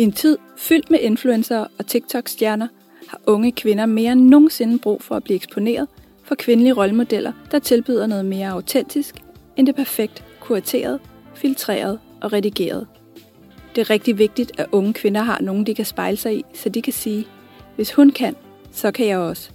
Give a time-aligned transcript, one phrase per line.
[0.00, 2.68] I en tid fyldt med influencer og TikTok-stjerner
[3.08, 5.88] har unge kvinder mere end nogensinde brug for at blive eksponeret
[6.24, 9.14] for kvindelige rollemodeller, der tilbyder noget mere autentisk
[9.56, 11.00] end det perfekt kurateret,
[11.34, 12.86] filtreret og redigeret.
[13.74, 16.68] Det er rigtig vigtigt, at unge kvinder har nogen, de kan spejle sig i, så
[16.68, 17.26] de kan sige,
[17.76, 18.36] hvis hun kan,
[18.72, 19.50] så kan jeg også.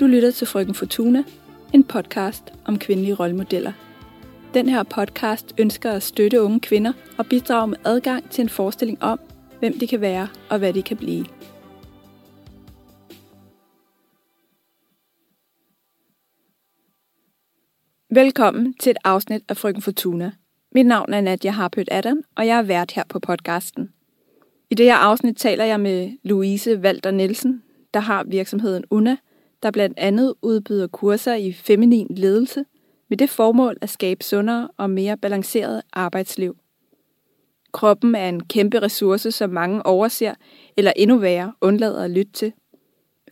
[0.00, 1.24] Du lytter til Frøken Fortuna,
[1.72, 3.72] en podcast om kvindelige rollemodeller.
[4.54, 9.02] Den her podcast ønsker at støtte unge kvinder og bidrage med adgang til en forestilling
[9.02, 9.20] om,
[9.58, 11.26] hvem de kan være og hvad de kan blive.
[18.10, 20.32] Velkommen til et afsnit af Frygten Fortuna.
[20.72, 23.92] Mit navn er Nadia Harpøt Adam, og jeg er vært her på podcasten.
[24.70, 27.62] I det her afsnit taler jeg med Louise Walter Nielsen,
[27.94, 29.16] der har virksomheden UNA,
[29.62, 32.64] der blandt andet udbyder kurser i feminin ledelse
[33.08, 36.56] med det formål at skabe sundere og mere balanceret arbejdsliv.
[37.76, 40.34] Kroppen er en kæmpe ressource, som mange overser,
[40.76, 42.52] eller endnu værre undlader at lytte til.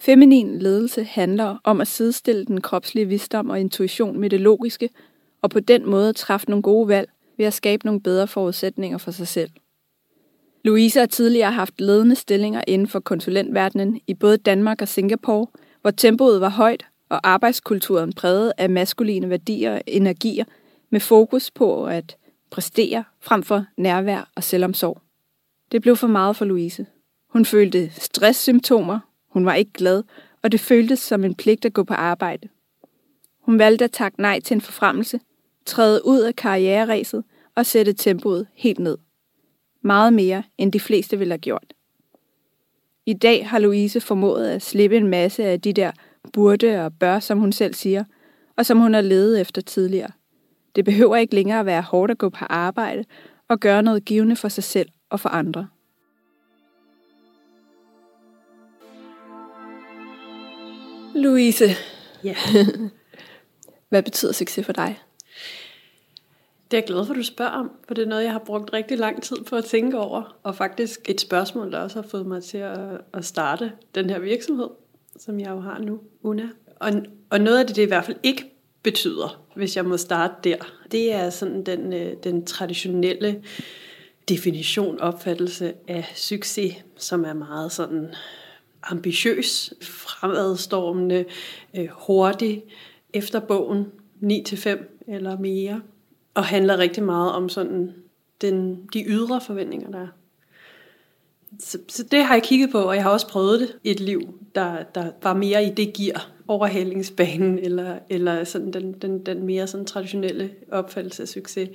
[0.01, 4.91] Feminin ledelse handler om at sidestille den kropslige visdom og intuition med det logiske,
[5.42, 9.11] og på den måde træffe nogle gode valg ved at skabe nogle bedre forudsætninger for
[9.11, 9.51] sig selv.
[10.64, 15.47] Louise har tidligere haft ledende stillinger inden for konsulentverdenen i både Danmark og Singapore,
[15.81, 20.45] hvor tempoet var højt og arbejdskulturen præget af maskuline værdier og energier
[20.91, 22.17] med fokus på at
[22.55, 25.00] præstere frem for nærvær og selvomsorg.
[25.72, 26.86] Det blev for meget for Louise.
[27.28, 30.02] Hun følte stresssymptomer, hun var ikke glad,
[30.42, 32.48] og det føltes som en pligt at gå på arbejde.
[33.41, 35.20] Hun valgte at takke nej til en forfremmelse,
[35.66, 37.24] træde ud af karriereræset
[37.55, 38.98] og sætte tempoet helt ned.
[39.83, 41.74] Meget mere, end de fleste ville have gjort.
[43.06, 45.92] I dag har Louise formået at slippe en masse af de der
[46.33, 48.05] burde og bør, som hun selv siger,
[48.56, 50.11] og som hun har levet efter tidligere.
[50.77, 53.05] Det behøver ikke længere at være hårdt at gå på arbejde
[53.48, 55.69] og gøre noget givende for sig selv og for andre.
[61.14, 61.64] Louise.
[62.24, 62.36] Ja.
[63.89, 64.98] Hvad betyder succes for dig?
[66.70, 68.39] Det er jeg glad for, at du spørger om, for det er noget, jeg har
[68.39, 72.08] brugt rigtig lang tid på at tænke over, og faktisk et spørgsmål, der også har
[72.08, 72.79] fået mig til at,
[73.12, 74.68] at starte den her virksomhed,
[75.17, 76.48] som jeg jo har nu, UNA.
[76.80, 76.92] Og,
[77.30, 78.54] og noget af det, det i hvert fald ikke
[78.84, 80.56] betyder, hvis jeg må starte der,
[80.92, 83.42] det er sådan den, øh, den traditionelle
[84.28, 88.14] definition, opfattelse af succes, som er meget sådan
[88.83, 91.24] ambitiøs, fremadstormende,
[91.77, 92.64] øh, hurtig,
[93.12, 93.86] efter bogen
[94.20, 95.80] 9-5 eller mere,
[96.34, 97.94] og handler rigtig meget om sådan
[98.40, 100.08] den, de ydre forventninger, der er.
[101.61, 104.00] Så, så det har jeg kigget på, og jeg har også prøvet det i et
[104.00, 109.46] liv, der, der var mere i det gear, overhalingsbanen, eller, eller sådan den, den, den
[109.46, 111.68] mere sådan traditionelle opfattelse af succes.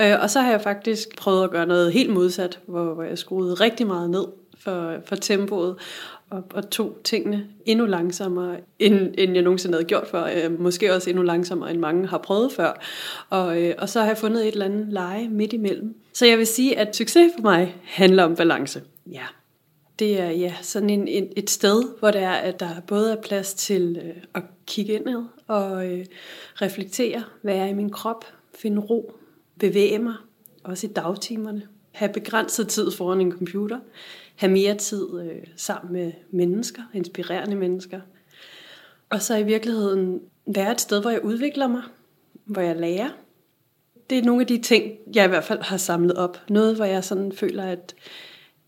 [0.00, 3.18] Øh, og så har jeg faktisk prøvet at gøre noget helt modsat, hvor, hvor jeg
[3.18, 4.24] skruede rigtig meget ned
[4.58, 5.76] for, for tempoet,
[6.30, 10.24] og, og tog tingene endnu langsommere, end, end jeg nogensinde havde gjort før.
[10.24, 12.80] Øh, måske også endnu langsommere, end mange har prøvet før.
[13.30, 15.94] Og, øh, og så har jeg fundet et eller andet leje midt imellem.
[16.12, 18.82] Så jeg vil sige, at succes for mig handler om balance.
[19.12, 19.24] Ja,
[20.02, 23.22] det er ja, sådan en, en, et sted, hvor der er, at der både er
[23.22, 26.06] plads til øh, at kigge indad og øh,
[26.54, 28.24] reflektere, hvad er i min krop,
[28.54, 29.12] finde ro,
[29.58, 30.14] bevæge mig,
[30.64, 33.78] også i dagtimerne, have begrænset tid foran en computer,
[34.36, 38.00] have mere tid øh, sammen med mennesker, inspirerende mennesker.
[39.10, 41.82] Og så i virkeligheden være et sted, hvor jeg udvikler mig,
[42.44, 43.10] hvor jeg lærer.
[44.10, 46.38] Det er nogle af de ting, jeg i hvert fald har samlet op.
[46.48, 47.94] Noget, hvor jeg sådan føler, at,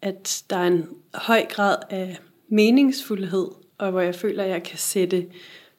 [0.04, 3.48] at der er en høj grad af meningsfuldhed,
[3.78, 5.26] og hvor jeg føler, at jeg kan sætte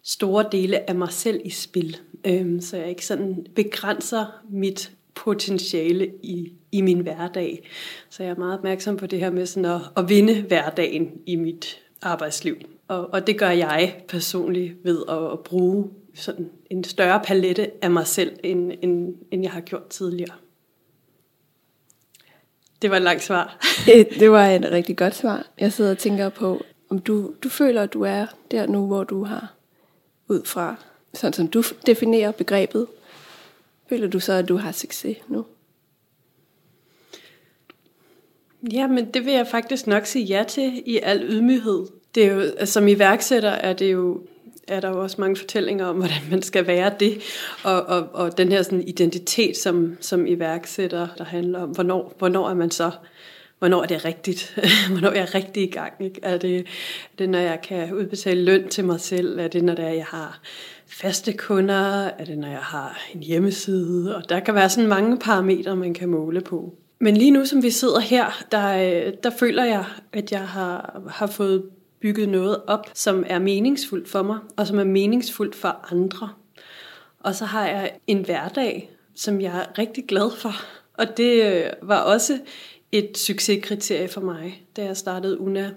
[0.04, 1.98] store dele af mig selv i spil.
[2.28, 7.70] Øhm, så jeg ikke sådan begrænser mit potentiale i, i min hverdag.
[8.10, 11.36] Så jeg er meget opmærksom på det her med sådan at, at vinde hverdagen i
[11.36, 12.56] mit arbejdsliv.
[12.88, 17.92] Og, og det gør jeg personligt ved at, at bruge sådan en større palette af
[17.92, 20.36] mig selv, end, end, end jeg har gjort tidligere.
[22.82, 23.58] Det var et langt svar.
[24.20, 25.46] det var et rigtig godt svar.
[25.60, 29.04] Jeg sidder og tænker på, om du, du føler, at du er der nu, hvor
[29.04, 29.54] du har
[30.28, 30.76] ud fra,
[31.14, 32.88] sådan som du definerer begrebet,
[33.90, 35.46] føler du så, at du har succes nu?
[38.72, 41.86] Ja, men det vil jeg faktisk nok sige ja til i al ydmyghed.
[42.16, 44.22] Det er jo, altså, som iværksætter er det jo
[44.68, 47.22] er der jo også mange fortællinger om, hvordan man skal være det,
[47.64, 52.50] og, og, og den her sådan identitet som, som iværksætter, der handler om, hvornår, hvornår
[52.50, 52.92] er man så,
[53.60, 54.60] hvornår er det rigtigt,
[54.92, 56.20] hvornår er jeg rigtig i gang, ikke?
[56.24, 56.64] Er, det, er
[57.18, 60.06] det, når jeg kan udbetale løn til mig selv, er det, når det er, jeg
[60.06, 60.40] har
[60.88, 65.18] faste kunder, er det, når jeg har en hjemmeside, og der kan være sådan mange
[65.18, 66.74] parametre, man kan måle på.
[67.00, 68.68] Men lige nu, som vi sidder her, der,
[69.08, 71.64] øh, der føler jeg, at jeg har, har fået
[72.06, 76.30] bygget noget op, som er meningsfuldt for mig, og som er meningsfuldt for andre.
[77.20, 80.52] Og så har jeg en hverdag, som jeg er rigtig glad for.
[80.94, 82.40] Og det øh, var også
[82.92, 85.72] et succeskriterie for mig, da jeg startede UNA,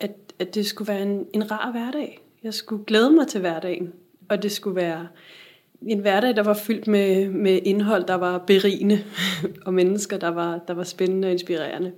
[0.00, 2.20] at, at det skulle være en, en rar hverdag.
[2.42, 3.92] Jeg skulle glæde mig til hverdagen,
[4.28, 5.08] og det skulle være
[5.82, 9.04] en hverdag, der var fyldt med, med indhold, der var berigende,
[9.66, 11.92] og mennesker, der var, der var spændende og inspirerende.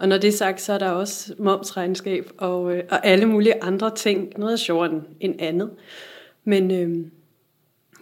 [0.00, 3.62] Og når det er sagt, så er der også momsregnskab og, øh, og alle mulige
[3.62, 4.32] andre ting.
[4.36, 5.70] Noget er sjovere end andet.
[6.44, 7.06] Men øh,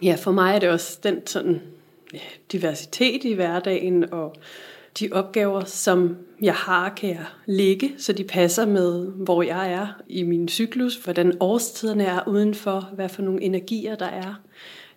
[0.01, 1.61] ja, for mig er det også den sådan
[2.13, 2.19] ja,
[2.51, 4.35] diversitet i hverdagen og
[4.99, 9.87] de opgaver, som jeg har, kan jeg lægge, så de passer med, hvor jeg er
[10.07, 14.41] i min cyklus, hvordan årstiderne er udenfor, hvad for nogle energier der er,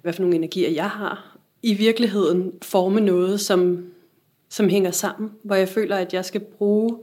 [0.03, 1.37] hvad for nogle energier jeg har.
[1.63, 3.85] I virkeligheden forme noget, som,
[4.49, 6.99] som hænger sammen, hvor jeg føler, at jeg skal bruge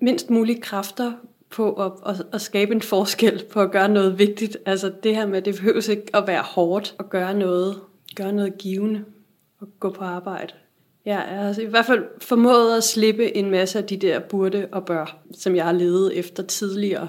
[0.00, 1.12] mindst mulige kræfter
[1.50, 4.56] på at, at, at skabe en forskel, på at gøre noget vigtigt.
[4.66, 7.80] Altså det her med, at det behøves ikke at være hårdt at gøre noget,
[8.14, 9.04] gøre noget givende
[9.60, 10.52] og gå på arbejde.
[11.04, 14.68] Jeg har altså i hvert fald formået at slippe en masse af de der burde
[14.72, 17.08] og bør, som jeg har levet efter tidligere.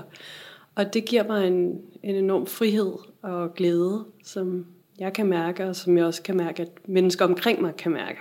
[0.76, 4.66] Og det giver mig en, en enorm frihed og glæde, som
[5.00, 8.20] jeg kan mærke, og som jeg også kan mærke, at mennesker omkring mig kan mærke.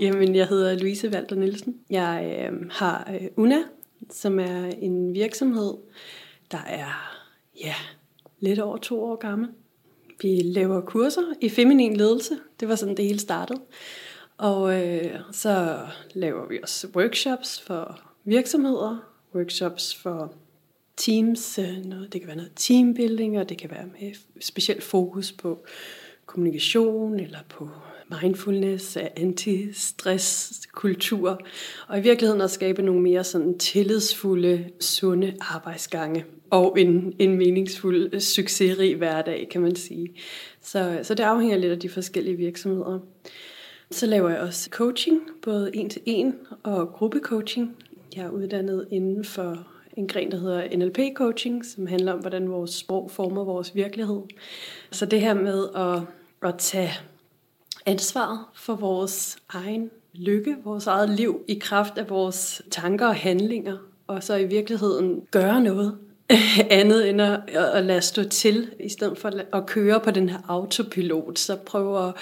[0.00, 1.80] Jamen, jeg hedder Louise Walter Nielsen.
[1.90, 3.62] Jeg øh, har øh, UNA,
[4.10, 5.74] som er en virksomhed,
[6.50, 7.18] der er
[7.60, 7.74] ja,
[8.40, 9.48] lidt over to år gammel.
[10.22, 12.38] Vi laver kurser i feminin ledelse.
[12.60, 13.60] Det var sådan, det hele startede.
[14.38, 15.78] Og øh, så
[16.14, 18.96] laver vi også workshops for virksomheder,
[19.34, 20.34] workshops for
[20.96, 25.32] teams, øh, noget, det kan være noget teambuilding, og det kan være med specielt fokus
[25.32, 25.64] på
[26.26, 27.68] kommunikation eller på
[28.22, 31.40] mindfulness, anti-stress, kultur,
[31.88, 38.20] og i virkeligheden at skabe nogle mere sådan tillidsfulde, sunde arbejdsgange og en, en meningsfuld,
[38.20, 40.08] succesrig hverdag, kan man sige.
[40.62, 42.98] Så, så det afhænger lidt af de forskellige virksomheder.
[43.90, 47.76] Så laver jeg også coaching, både en til en og gruppecoaching.
[48.16, 52.70] Jeg er uddannet inden for en gren, der hedder NLP-coaching, som handler om, hvordan vores
[52.70, 54.20] sprog former vores virkelighed.
[54.90, 56.02] Så det her med at,
[56.48, 56.90] at tage
[57.86, 63.76] ansvaret for vores egen lykke, vores eget liv i kraft af vores tanker og handlinger,
[64.06, 65.98] og så i virkeligheden gøre noget
[66.70, 70.38] andet end at, at lade stå til, i stedet for at køre på den her
[70.48, 72.14] autopilot, så prøve at,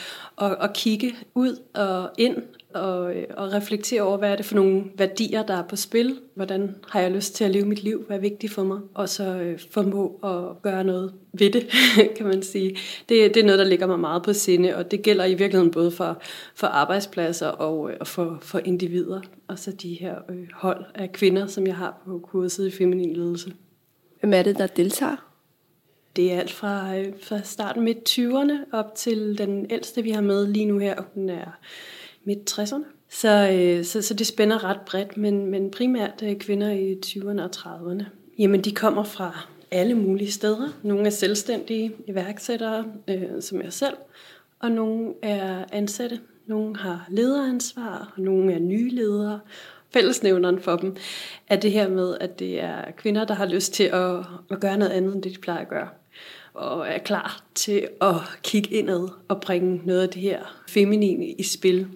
[0.43, 2.37] at, at kigge ud og ind
[2.75, 6.75] og, og reflektere over, hvad er det for nogle værdier, der er på spil, hvordan
[6.89, 9.25] har jeg lyst til at leve mit liv, hvad er vigtigt for mig, og så
[9.25, 11.71] øh, formå at gøre noget ved det,
[12.17, 12.71] kan man sige.
[13.09, 15.71] Det, det er noget, der ligger mig meget på sinde, og det gælder i virkeligheden
[15.71, 16.23] både for,
[16.55, 21.13] for arbejdspladser og, øh, og for, for individer, og så de her øh, hold af
[21.13, 23.53] kvinder, som jeg har på kurset i feminin ledelse.
[24.21, 25.33] Hvem er det, der deltager?
[26.17, 30.21] Det er alt fra, øh, fra starten midt 20'erne op til den ældste, vi har
[30.21, 31.03] med lige nu her.
[31.15, 31.59] Hun er
[32.25, 32.85] midt 60'erne.
[33.09, 37.43] Så, øh, så, så det spænder ret bredt, men, men primært øh, kvinder i 20'erne
[37.43, 38.05] og 30'erne.
[38.39, 40.69] Jamen, de kommer fra alle mulige steder.
[40.83, 43.95] Nogle er selvstændige iværksættere, øh, som jeg selv,
[44.61, 46.21] og nogle er ansatte.
[46.47, 49.41] Nogle har lederansvar, og nogle er nye ledere.
[49.93, 50.97] Fællesnævneren for dem
[51.49, 54.17] er det her med, at det er kvinder, der har lyst til at,
[54.50, 55.88] at gøre noget andet, end det de plejer at gøre.
[56.55, 61.43] Og er klar til at kigge indad og bringe noget af det her feminine i
[61.43, 61.88] spil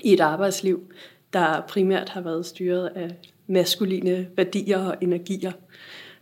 [0.00, 0.92] i et arbejdsliv,
[1.32, 3.10] der primært har været styret af
[3.46, 5.52] maskuline værdier og energier.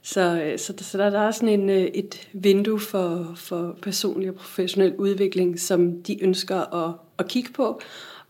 [0.02, 4.28] Så, øh, så, så der, der er sådan en, øh, et vindue for, for personlig
[4.30, 7.80] og professionel udvikling, som de ønsker at, at kigge på,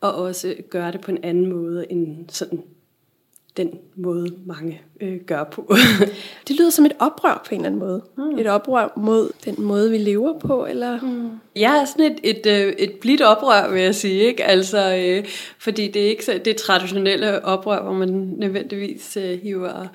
[0.01, 2.63] og også gøre det på en anden måde end sådan
[3.65, 5.75] den måde, mange øh, gør på.
[6.49, 8.03] det lyder som et oprør på en eller anden måde.
[8.17, 8.39] Mm.
[8.39, 11.01] Et oprør mod den måde, vi lever på, eller?
[11.01, 11.31] Mm.
[11.57, 14.21] Ja, sådan et, et, øh, et blidt oprør, vil jeg sige.
[14.21, 14.45] Ikke?
[14.45, 15.25] Altså, øh,
[15.59, 19.87] fordi det er ikke så, det traditionelle oprør, hvor man nødvendigvis øh, hiver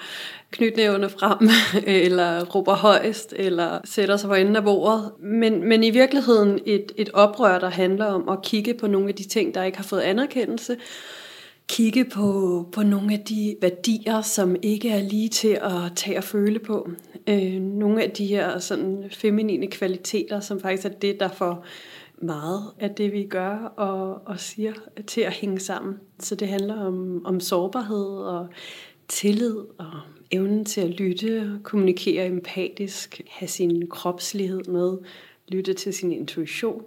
[0.52, 1.50] knytnævne frem,
[2.06, 5.12] eller råber højst, eller sætter sig for enden af bordet.
[5.20, 9.16] Men, men i virkeligheden et, et oprør, der handler om at kigge på nogle af
[9.16, 10.78] de ting, der ikke har fået anerkendelse,
[11.68, 16.24] kigge på, på nogle af de værdier, som ikke er lige til at tage og
[16.24, 16.90] føle på.
[17.28, 21.66] Øh, nogle af de her sådan feminine kvaliteter, som faktisk er det, der får
[22.18, 24.74] meget af det, vi gør og, og siger,
[25.08, 25.96] til at hænge sammen.
[26.20, 28.48] Så det handler om, om sårbarhed og
[29.08, 29.92] tillid og
[30.32, 34.98] evnen til at lytte, kommunikere empatisk, have sin kropslighed med,
[35.48, 36.84] lytte til sin intuition,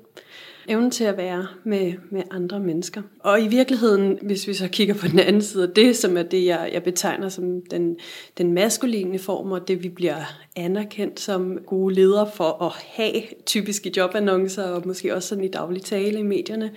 [0.68, 3.02] evnen til at være med, med andre mennesker.
[3.20, 6.44] Og i virkeligheden, hvis vi så kigger på den anden side, det som er det,
[6.44, 7.96] jeg, jeg betegner som den,
[8.38, 10.16] den maskuline form, og det vi bliver
[10.56, 15.48] anerkendt som gode ledere for at have, typisk i jobannoncer, og måske også sådan i
[15.48, 16.70] daglig tale i medierne,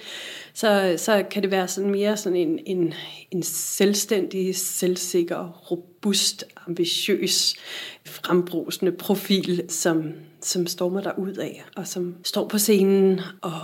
[0.53, 2.93] så, så kan det være sådan mere sådan en, en,
[3.31, 7.55] en selvstændig, selvsikker, robust, ambitiøs,
[8.05, 13.61] frembrusende profil, som, som stormer der ud af, og som står på scenen og,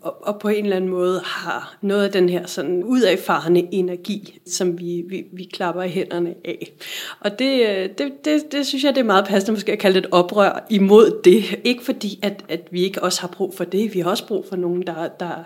[0.00, 4.38] og, og på en eller anden måde har noget af den her sådan udadfarende energi,
[4.46, 6.72] som vi, vi, vi klapper i hænderne af.
[7.20, 10.00] Og det, øh, det, det, det synes jeg, det er meget passende måske at kalde
[10.00, 11.60] det et oprør imod det.
[11.64, 13.94] Ikke fordi, at, at vi ikke også har brug for det.
[13.94, 15.44] Vi har også brug for nogen, der, der,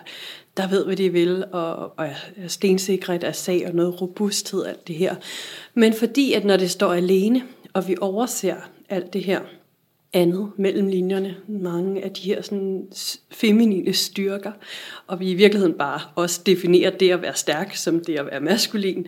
[0.57, 4.66] der ved, hvad de vil, og, og er stensikre i deres sag, og noget robusthed,
[4.66, 5.14] alt det her.
[5.75, 8.55] Men fordi, at når det står alene, og vi overser
[8.88, 9.40] alt det her
[10.12, 12.88] andet mellem linjerne, mange af de her sådan
[13.30, 14.52] feminine styrker,
[15.06, 18.40] og vi i virkeligheden bare også definerer det at være stærk som det at være
[18.40, 19.06] maskulin,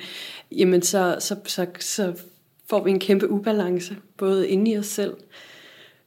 [0.53, 2.13] jamen så, så, så, så
[2.71, 5.15] får vi en kæmpe ubalance, både inde i os selv,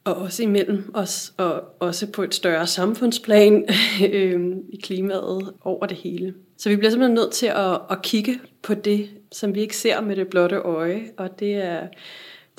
[0.04, 3.66] og også imellem os, og også på et større samfundsplan
[4.12, 6.34] øh, i klimaet over det hele.
[6.58, 10.02] Så vi bliver simpelthen nødt til at, at kigge på det, som vi ikke ser
[10.02, 11.88] med det blotte øje, og det er,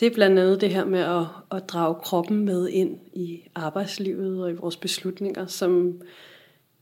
[0.03, 4.43] det er blandt andet det her med at, at drage kroppen med ind i arbejdslivet
[4.43, 6.01] og i vores beslutninger, som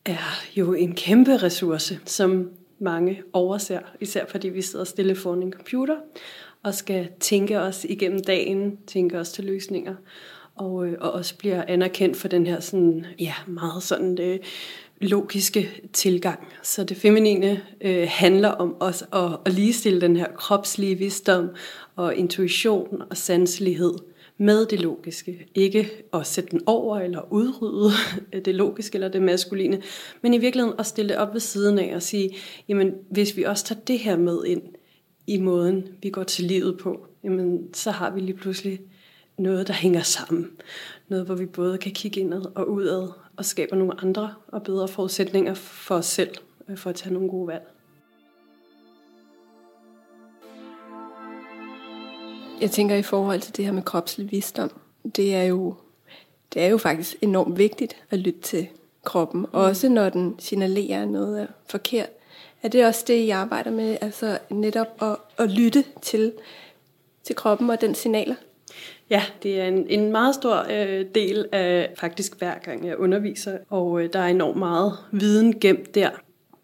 [0.04, 5.52] er jo en kæmpe ressource, som mange overser, især fordi vi sidder stille foran en
[5.52, 5.96] computer
[6.62, 9.94] og skal tænke os igennem dagen, tænke os til løsninger
[10.54, 14.38] og, øh, og også bliver anerkendt for den her sådan, ja, meget sådan det, øh,
[15.00, 16.48] logiske tilgang.
[16.62, 21.48] Så det feminine øh, handler om os at, at ligestille den her kropslige visdom
[22.00, 23.94] og intuition og sanselighed
[24.38, 25.46] med det logiske.
[25.54, 27.90] Ikke at sætte den over eller udrydde
[28.44, 29.82] det logiske eller det maskuline,
[30.22, 32.36] men i virkeligheden at stille det op ved siden af og sige,
[32.68, 34.62] jamen hvis vi også tager det her med ind
[35.26, 38.80] i måden, vi går til livet på, jamen så har vi lige pludselig
[39.38, 40.50] noget, der hænger sammen.
[41.08, 44.88] Noget, hvor vi både kan kigge indad og udad og skaber nogle andre og bedre
[44.88, 46.34] forudsætninger for os selv,
[46.68, 47.79] øh, for at tage nogle gode valg.
[52.60, 54.70] Jeg tænker i forhold til det her med kropslig visdom,
[55.16, 55.74] det er jo,
[56.54, 58.68] det er jo faktisk enormt vigtigt at lytte til
[59.04, 59.48] kroppen, mm.
[59.52, 62.08] også når den signalerer noget er forkert.
[62.62, 66.32] Er det også det, I arbejder med, altså netop at, at lytte til,
[67.24, 68.34] til kroppen og den signaler?
[69.10, 73.58] Ja, det er en, en meget stor øh, del af faktisk hver gang jeg underviser,
[73.68, 76.10] og øh, der er enormt meget viden gemt der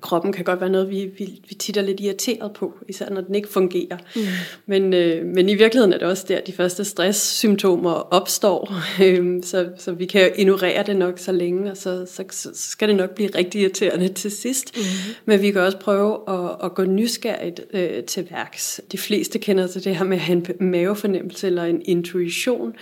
[0.01, 3.21] kroppen kan godt være noget, vi, vi, vi tit er lidt irriteret på, især når
[3.21, 3.97] den ikke fungerer.
[4.17, 4.23] Mm.
[4.67, 8.73] Men, øh, men i virkeligheden er det også der, de første stresssymptomer opstår,
[9.03, 12.89] øh, så, så vi kan ignorere det nok så længe, og så, så, så skal
[12.89, 14.77] det nok blive rigtig irriterende til sidst.
[14.77, 14.83] Mm.
[15.25, 18.81] Men vi kan også prøve at, at gå nysgerrigt øh, til værks.
[18.93, 22.75] De fleste kender til det her med at have en mavefornemmelse eller en intuition,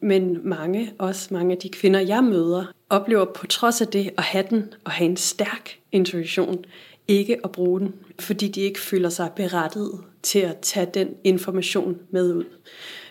[0.00, 4.24] men mange, også mange af de kvinder, jeg møder, oplever på trods af det at
[4.24, 6.64] have den og have en stærk intuition,
[7.08, 11.98] ikke at bruge den, fordi de ikke føler sig berettiget til at tage den information
[12.10, 12.44] med ud.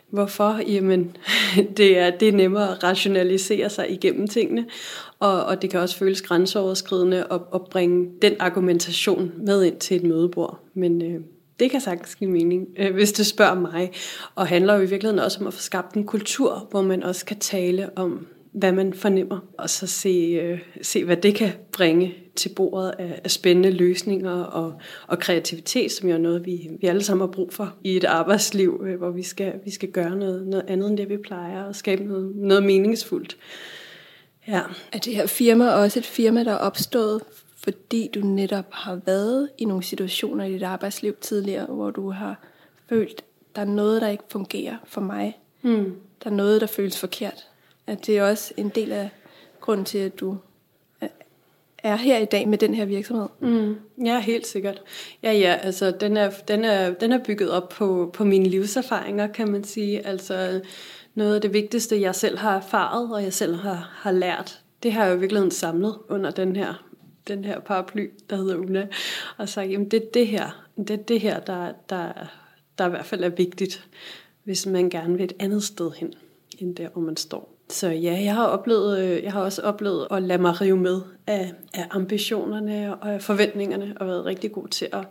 [0.10, 0.62] Hvorfor?
[0.68, 1.18] Jamen,
[1.78, 4.66] det er, det er nemmere at rationalisere sig igennem tingene,
[5.20, 9.98] og, og det kan også føles grænseoverskridende at, at bringe den argumentation med ind til
[9.98, 10.60] et mødebord.
[10.74, 11.22] Men øh,
[11.60, 13.92] det kan sagtens give mening, øh, hvis du spørger mig.
[14.36, 17.26] Og handler jo i virkeligheden også om at få skabt en kultur, hvor man også
[17.26, 22.16] kan tale om, hvad man fornemmer, og så se, øh, se hvad det kan bringe
[22.36, 24.74] til bordet af, af spændende løsninger og,
[25.08, 28.04] og kreativitet, som jo er noget, vi, vi alle sammen har brug for i et
[28.04, 31.64] arbejdsliv, øh, hvor vi skal, vi skal gøre noget, noget andet end det, vi plejer,
[31.64, 33.38] og skabe noget, noget meningsfuldt.
[34.48, 34.62] Ja.
[34.92, 37.22] Er det her firma også et firma, der er opstået
[37.66, 42.40] fordi du netop har været i nogle situationer i dit arbejdsliv tidligere, hvor du har
[42.90, 43.24] følt,
[43.56, 45.40] der er noget, der ikke fungerer for mig.
[45.62, 45.96] Mm.
[46.24, 47.48] Der er noget, der føles forkert.
[47.88, 49.10] At det er også en del af
[49.62, 50.38] grunden til, at du
[51.78, 53.28] er her i dag med den her virksomhed.
[53.40, 53.76] Mm.
[54.06, 54.82] Ja, helt sikkert.
[55.24, 59.28] Ja, ja, altså den er, den er, den er bygget op på, på mine livserfaringer,
[59.28, 60.08] kan man sige.
[60.08, 60.62] Altså
[61.16, 64.94] noget af det vigtigste, jeg selv har erfaret, og jeg selv har, har lært, det
[64.94, 66.85] har jeg jo virkelig samlet under den her
[67.28, 68.88] den her paraply, der hedder Una,
[69.38, 72.12] og sagt, jamen det er det her, det er det her, der, der,
[72.78, 73.88] der i hvert fald er vigtigt,
[74.44, 76.14] hvis man gerne vil et andet sted hen,
[76.60, 77.56] end der, hvor man står.
[77.70, 81.02] Så ja, jeg har, oplevet, øh, jeg har også oplevet at lade mig rive med
[81.28, 85.08] af, af ambitionerne og af forventningerne, og været rigtig god til at,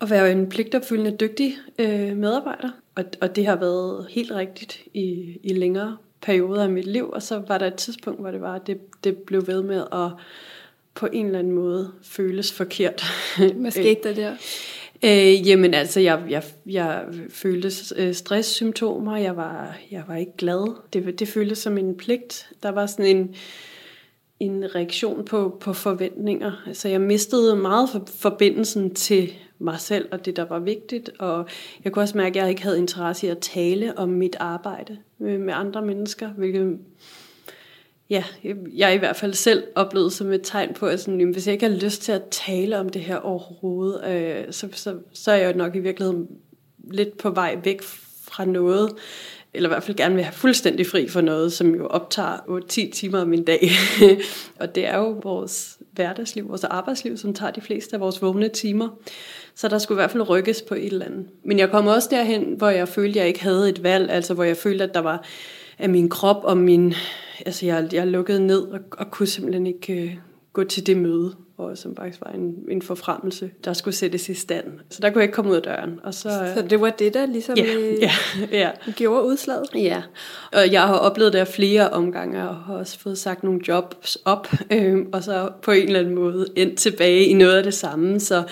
[0.00, 2.70] at være en pligtopfyldende dygtig øh, medarbejder.
[2.94, 7.22] Og, og det har været helt rigtigt i, i længere perioder af mit liv, og
[7.22, 10.10] så var der et tidspunkt, hvor det var, at det, det blev ved med at
[10.96, 13.04] på en eller anden måde føles forkert.
[13.60, 14.36] Hvad skete der der?
[15.04, 20.74] Øh, jamen altså, jeg, jeg, jeg følte øh, stresssymptomer, jeg var, jeg var ikke glad.
[20.92, 22.48] Det, det føltes som en pligt.
[22.62, 23.34] Der var sådan en,
[24.40, 26.62] en reaktion på, på forventninger.
[26.66, 31.10] Altså jeg mistede meget for, forbindelsen til mig selv og det, der var vigtigt.
[31.18, 31.46] Og
[31.84, 34.98] jeg kunne også mærke, at jeg ikke havde interesse i at tale om mit arbejde
[35.18, 36.78] med, med andre mennesker, hvilket
[38.10, 38.24] ja,
[38.76, 41.68] jeg i hvert fald selv oplevet som et tegn på, at sådan, hvis jeg ikke
[41.68, 45.52] har lyst til at tale om det her overhovedet, øh, så, så, så er jeg
[45.52, 46.28] jo nok i virkeligheden
[46.90, 47.82] lidt på vej væk
[48.22, 48.90] fra noget,
[49.54, 52.92] eller i hvert fald gerne vil have fuldstændig fri for noget, som jo optager 8-10
[52.92, 53.70] timer om min dag.
[54.60, 58.48] og det er jo vores hverdagsliv, vores arbejdsliv, som tager de fleste af vores vågne
[58.48, 58.88] timer.
[59.54, 61.26] Så der skulle i hvert fald rykkes på et eller andet.
[61.44, 64.34] Men jeg kom også derhen, hvor jeg følte, at jeg ikke havde et valg, altså
[64.34, 65.24] hvor jeg følte, at der var
[65.78, 66.94] af min krop og min...
[67.46, 70.16] Altså jeg, jeg lukkede ned og, og kunne simpelthen ikke øh,
[70.52, 74.34] gå til det møde og som faktisk var en, en forfremmelse, der skulle sættes i
[74.34, 74.64] stand.
[74.90, 76.00] Så der kunne jeg ikke komme ud af døren.
[76.02, 78.10] Og så, så det var det, der ligesom ja, øh, ja,
[78.52, 78.70] ja.
[78.96, 79.66] gjorde udslaget?
[79.74, 80.02] Ja,
[80.52, 84.48] og jeg har oplevet det flere omgange, og har også fået sagt nogle jobs op,
[84.70, 88.20] øh, og så på en eller anden måde endt tilbage i noget af det samme.
[88.20, 88.42] Så,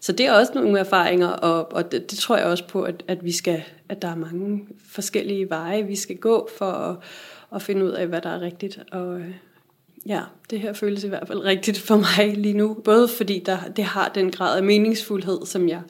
[0.00, 3.04] så det er også nogle erfaringer, og, og det, det tror jeg også på, at,
[3.08, 6.96] at vi skal, at der er mange forskellige veje, vi skal gå for at,
[7.54, 8.78] at finde ud af, hvad der er rigtigt.
[8.92, 9.34] Og, øh,
[10.06, 10.20] Ja,
[10.50, 12.74] det her føles i hvert fald rigtigt for mig lige nu.
[12.74, 15.80] Både fordi der, det har den grad af meningsfuldhed, som jeg,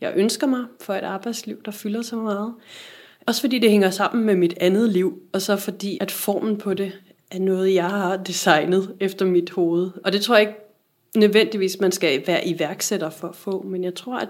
[0.00, 2.54] jeg ønsker mig for et arbejdsliv, der fylder så meget.
[3.26, 6.74] Også fordi det hænger sammen med mit andet liv, og så fordi at formen på
[6.74, 6.92] det
[7.30, 9.90] er noget, jeg har designet efter mit hoved.
[10.04, 10.60] Og det tror jeg ikke
[11.16, 14.28] nødvendigvis, man skal være iværksætter for at få, men jeg tror, at,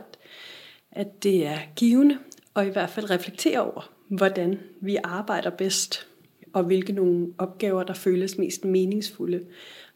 [0.93, 2.19] at det er givende,
[2.55, 6.07] og i hvert fald reflektere over, hvordan vi arbejder bedst
[6.55, 9.41] og hvilke nogle opgaver, der føles mest meningsfulde.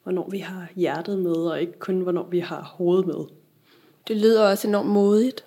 [0.02, 3.24] Hvornår vi har hjertet med, og ikke kun hvornår vi har hovedet med.
[4.08, 5.44] Det lyder også enormt modigt.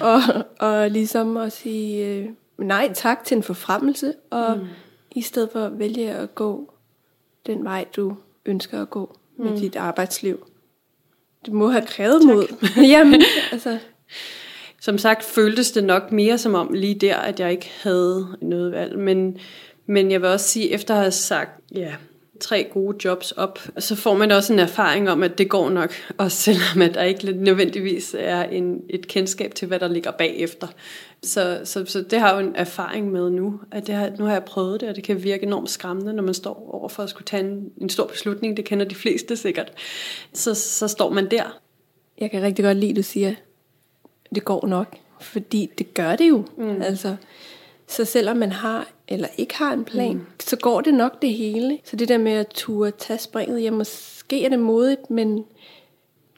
[0.00, 0.20] og,
[0.58, 2.28] og ligesom at sige øh,
[2.58, 4.64] nej tak til en forfremmelse, og mm.
[5.16, 6.74] i stedet for at vælge at gå
[7.46, 9.56] den vej, du ønsker at gå med mm.
[9.56, 10.46] dit arbejdsliv.
[11.44, 12.34] Det må have krævet tak.
[12.34, 12.44] mod.
[12.92, 13.78] Jamen, altså.
[14.80, 18.72] Som sagt føltes det nok mere som om lige der, at jeg ikke havde noget
[18.72, 19.38] valg, men
[19.86, 21.94] men jeg vil også sige, efter at have sagt, ja,
[22.40, 25.92] tre gode jobs op, så får man også en erfaring om, at det går nok,
[26.18, 30.66] også selvom at der ikke nødvendigvis er en, et kendskab til, hvad der ligger bagefter.
[31.22, 34.24] Så, så, så det har jeg jo en erfaring med nu, at det har, nu
[34.24, 37.02] har jeg prøvet det, og det kan virke enormt skræmmende, når man står over for
[37.02, 39.72] at skulle tage en, en stor beslutning, det kender de fleste sikkert.
[40.32, 41.58] Så, så står man der.
[42.18, 43.34] Jeg kan rigtig godt lide, at du siger,
[44.34, 46.44] det går nok, fordi det gør det jo.
[46.56, 46.82] Mm.
[46.82, 47.16] Altså,
[47.86, 50.26] så selvom man har eller ikke har en plan, mm.
[50.40, 51.78] så går det nok det hele.
[51.84, 55.44] Så det der med at turde tage springet, ja, måske er det modigt, men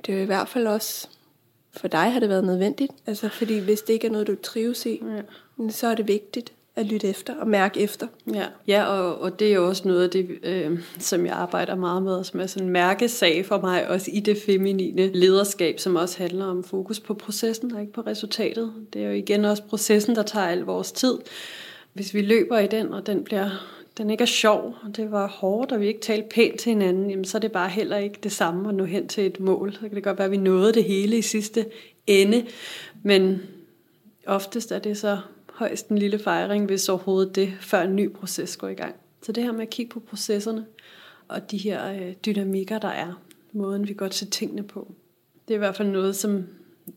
[0.07, 1.09] det er i hvert fald også,
[1.73, 2.93] for dig har det været nødvendigt.
[3.07, 5.03] Altså, fordi hvis det ikke er noget, du trives i,
[5.59, 5.71] ja.
[5.71, 8.07] så er det vigtigt at lytte efter og mærke efter.
[8.35, 11.75] Ja, ja og, og det er jo også noget af det, øh, som jeg arbejder
[11.75, 15.97] meget med, som er sådan en mærkesag for mig, også i det feminine lederskab, som
[15.97, 18.73] også handler om fokus på processen og ikke på resultatet.
[18.93, 21.19] Det er jo igen også processen, der tager al vores tid
[21.97, 23.51] hvis vi løber i den, og den bliver
[23.99, 27.11] den ikke er sjov, og det var hårdt, og vi ikke talte pænt til hinanden,
[27.11, 29.73] jamen, så er det bare heller ikke det samme at nå hen til et mål.
[29.73, 31.67] Så kan det godt være, at vi nåede det hele i sidste
[32.07, 32.47] ende,
[33.03, 33.43] men
[34.27, 35.19] oftest er det så
[35.57, 38.95] højst en lille fejring, hvis overhovedet det, før en ny proces går i gang.
[39.23, 40.67] Så det her med at kigge på processerne,
[41.29, 44.95] og de her øh, dynamikker, der er, måden vi godt ser tingene på,
[45.49, 46.45] det er i hvert fald noget, som,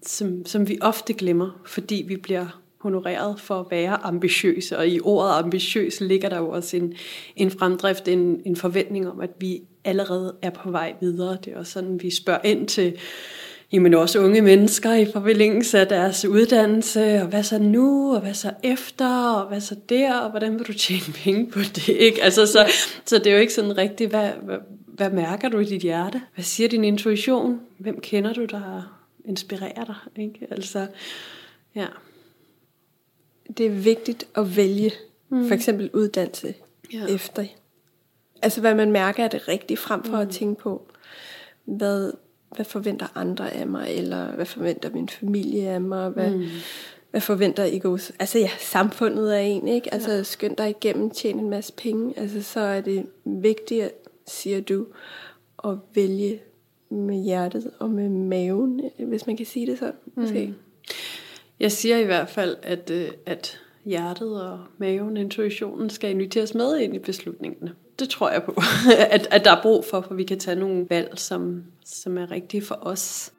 [0.05, 4.99] som, som vi ofte glemmer, fordi vi bliver honoreret for at være ambitiøse, og i
[4.99, 6.93] ordet ambitiøs ligger der jo også en,
[7.35, 11.37] en fremdrift, en, en forventning om, at vi allerede er på vej videre.
[11.45, 12.97] Det er også sådan, vi spørger ind til
[13.71, 18.33] jamen også unge mennesker i forlængelse af deres uddannelse, og hvad så nu, og hvad
[18.33, 21.89] så efter, og hvad så der, og hvordan vil du tjene penge på det?
[22.07, 22.23] Ikke?
[22.23, 22.71] Altså, så,
[23.05, 26.21] så det er jo ikke sådan rigtigt, hvad, hvad, hvad mærker du i dit hjerte?
[26.35, 27.59] Hvad siger din intuition?
[27.77, 29.95] Hvem kender du, der inspirerer dig?
[30.23, 30.47] Ikke?
[30.51, 30.87] Altså,
[31.75, 31.85] ja
[33.57, 34.91] det er vigtigt at vælge
[35.29, 35.47] mm.
[35.47, 36.53] for eksempel uddannelse
[36.93, 37.05] ja.
[37.05, 37.45] efter.
[38.41, 40.21] Altså hvad man mærker er det rigtigt, frem for mm.
[40.21, 40.91] at tænke på,
[41.65, 42.11] hvad,
[42.55, 46.45] hvad forventer andre af mig, eller hvad forventer min familie af mig, hvad, mm.
[47.11, 49.93] hvad forventer egos, altså ja, samfundet af en, ikke?
[49.93, 50.23] Altså ja.
[50.23, 53.91] skynd dig igennem, tjene en masse penge, altså så er det vigtigt,
[54.27, 54.85] siger du,
[55.63, 56.39] at vælge
[56.89, 60.45] med hjertet og med maven, hvis man kan sige det så, måske.
[60.47, 60.53] Mm.
[61.59, 66.79] Jeg siger i hvert fald, at, øh, at hjertet og maven, intuitionen skal inviteres med
[66.79, 67.73] ind i beslutningerne.
[67.99, 68.53] Det tror jeg på,
[69.09, 72.31] at, at der er brug for, for vi kan tage nogle valg, som, som er
[72.31, 73.33] rigtige for os.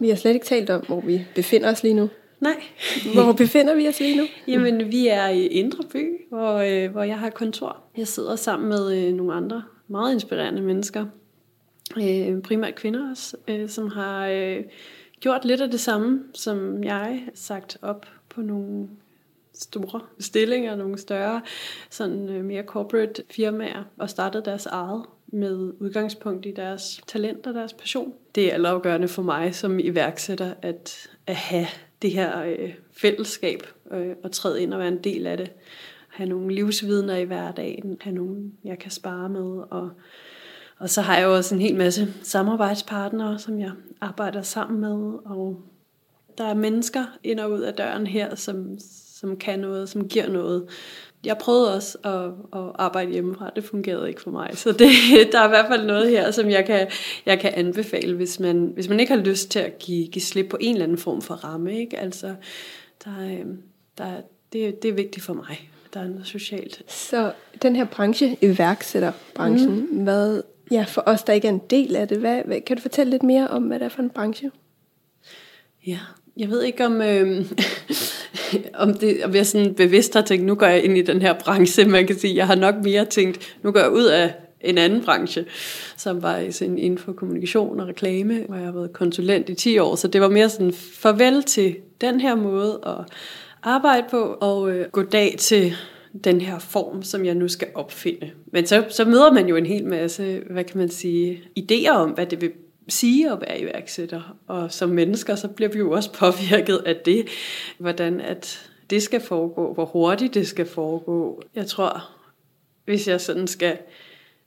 [0.00, 2.10] Vi har slet ikke talt om, hvor vi befinder os lige nu.
[2.40, 2.62] Nej.
[3.14, 4.24] hvor befinder vi os lige nu?
[4.52, 7.76] Jamen, vi er i Indre By, hvor, øh, hvor jeg har kontor.
[7.96, 11.06] Jeg sidder sammen med øh, nogle andre meget inspirerende mennesker.
[11.96, 14.64] Øh, primært kvinder også, øh, som har øh,
[15.20, 18.88] gjort lidt af det samme, som jeg sagt op på nogle
[19.54, 21.42] store stillinger, nogle større,
[21.90, 27.54] sådan øh, mere corporate firmaer, og startede deres eget med udgangspunkt i deres talent og
[27.54, 28.12] deres passion.
[28.34, 31.66] Det er allerafgørende for mig som iværksætter at, at have
[32.02, 35.52] det her øh, fællesskab øh, og træde ind og være en del af det.
[36.08, 39.62] Have nogle livsvidner i hverdagen, have nogen, jeg kan spare med.
[39.70, 39.90] Og,
[40.78, 45.18] og så har jeg jo også en hel masse samarbejdspartnere, som jeg arbejder sammen med.
[45.24, 45.62] Og
[46.38, 48.78] der er mennesker ind og ud af døren her, som,
[49.20, 50.66] som kan noget, som giver noget.
[51.24, 54.50] Jeg prøvede også at, at arbejde hjemmefra, det fungerede ikke for mig.
[54.54, 54.88] Så det,
[55.32, 56.88] der er i hvert fald noget her, som jeg kan,
[57.26, 60.48] jeg kan anbefale, hvis man, hvis man ikke har lyst til at give, give slip
[60.48, 61.78] på en eller anden form for ramme.
[61.80, 61.98] Ikke?
[61.98, 62.34] Altså,
[63.04, 63.62] der, øhm,
[63.98, 64.20] der,
[64.52, 65.70] det, det er vigtigt for mig.
[65.94, 66.82] Der er noget socialt.
[66.92, 70.02] Så den her branche, iværksætterbranchen, mm.
[70.02, 72.82] hvad, ja, for os, der ikke er en del af det, hvad, hvad, kan du
[72.82, 74.50] fortælle lidt mere om, hvad det er for en branche?
[75.86, 75.98] Ja,
[76.38, 77.44] jeg ved ikke om, øh,
[78.84, 81.32] om, det, om jeg sådan bevidst har tænkt, nu går jeg ind i den her
[81.32, 81.84] branche.
[81.84, 85.04] Man kan sige, jeg har nok mere tænkt, nu går jeg ud af en anden
[85.04, 85.44] branche,
[85.96, 89.78] som var sådan inden for kommunikation og reklame, hvor jeg har været konsulent i 10
[89.78, 89.94] år.
[89.94, 93.14] Så det var mere sådan farvel til den her måde at
[93.62, 95.74] arbejde på, og øh, gå dag til
[96.24, 98.30] den her form, som jeg nu skal opfinde.
[98.52, 102.10] Men så, så møder man jo en hel masse, hvad kan man sige, idéer om,
[102.10, 102.50] hvad det vil
[102.88, 104.36] sige at være iværksætter.
[104.46, 107.28] Og som mennesker, så bliver vi jo også påvirket af det,
[107.78, 111.42] hvordan at det skal foregå, hvor hurtigt det skal foregå.
[111.54, 112.10] Jeg tror,
[112.84, 113.78] hvis jeg sådan skal,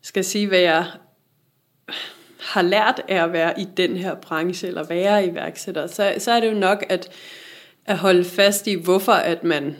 [0.01, 0.85] skal sige, hvad jeg
[2.39, 6.39] har lært af at være i den her branche, eller være iværksætter, så, så er
[6.39, 7.09] det jo nok at,
[7.85, 9.75] at holde fast i, hvorfor at man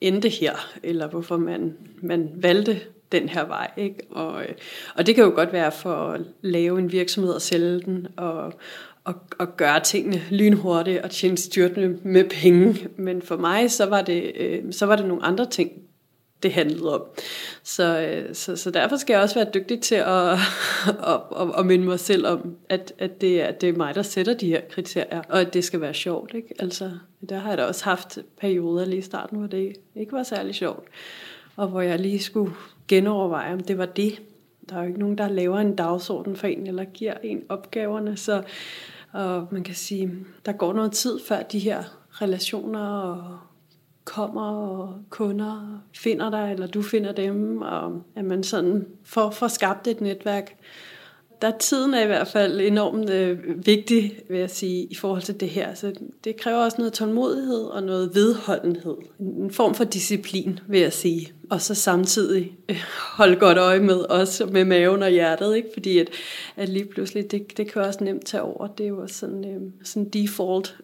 [0.00, 2.80] endte her, eller hvorfor man, man valgte
[3.14, 3.70] den her vej.
[3.76, 3.96] Ikke?
[4.10, 4.48] Og, øh,
[4.94, 8.52] og det kan jo godt være for at lave en virksomhed og sælge den, og,
[9.04, 12.88] og, og gøre tingene lynhurtigt og tjene styrtende med penge.
[12.96, 15.72] Men for mig, så var det, øh, så var det nogle andre ting,
[16.44, 17.02] det handlede om.
[17.62, 20.32] Så, øh, så, så derfor skal jeg også være dygtig til at,
[21.12, 24.02] at, at, at minde mig selv om, at, at det, er, det er mig, der
[24.02, 26.34] sætter de her kriterier, og at det skal være sjovt.
[26.34, 26.54] Ikke?
[26.58, 26.90] Altså,
[27.28, 30.54] der har jeg da også haft perioder lige i starten, hvor det ikke var særlig
[30.54, 30.88] sjovt,
[31.56, 32.52] og hvor jeg lige skulle
[32.88, 34.22] genoverveje, om det var det.
[34.68, 38.16] Der er jo ikke nogen, der laver en dagsorden for en, eller giver en opgaverne,
[38.16, 38.42] så
[39.12, 40.10] og man kan sige,
[40.46, 43.38] der går noget tid, før de her relationer og
[44.04, 49.48] kommer og kunder finder dig, eller du finder dem, og at man sådan får, får
[49.48, 50.56] skabt et netværk,
[51.42, 55.22] der er tiden er i hvert fald enormt øh, vigtig, vil jeg sige, i forhold
[55.22, 55.74] til det her.
[55.74, 55.92] Så
[56.24, 58.96] det kræver også noget tålmodighed og noget vedholdenhed.
[59.20, 61.32] En form for disciplin, vil jeg sige.
[61.50, 62.82] Og så samtidig øh,
[63.16, 65.68] holde godt øje med os med maven og hjertet, ikke?
[65.72, 66.08] fordi at,
[66.56, 68.66] at lige pludselig, det, det kan også nemt tage over.
[68.66, 70.76] Det er jo også sådan, øh, sådan default,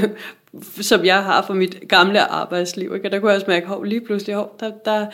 [0.90, 2.94] som jeg har for mit gamle arbejdsliv.
[2.94, 3.08] Ikke?
[3.08, 5.06] Og der kunne jeg også mærke, at lige pludselig, hov, der, der,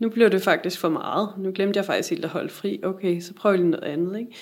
[0.00, 1.28] nu blev det faktisk for meget.
[1.38, 2.80] Nu glemte jeg faktisk helt at holde fri.
[2.82, 4.18] Okay, så prøver jeg noget andet.
[4.18, 4.32] Ikke?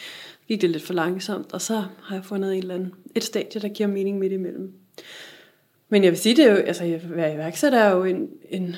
[0.49, 3.61] Gik det lidt for langsomt, og så har jeg fundet en eller anden, et stadie,
[3.61, 4.73] der giver mening midt imellem.
[5.89, 8.77] Men jeg vil sige, det er jo, altså at være iværksætter er jo en, en,